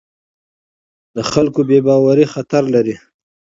[1.15, 2.95] د خلکو بې باوري خطر لري